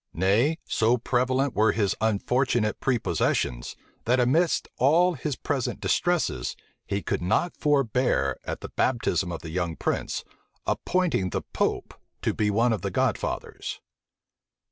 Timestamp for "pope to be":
11.43-12.49